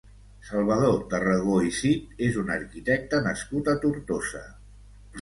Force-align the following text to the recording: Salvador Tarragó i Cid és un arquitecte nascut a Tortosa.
Salvador 0.45 0.97
Tarragó 1.11 1.59
i 1.69 1.71
Cid 1.81 2.25
és 2.31 2.41
un 2.47 2.51
arquitecte 2.57 3.23
nascut 3.31 3.75
a 3.77 3.81
Tortosa. 3.87 4.47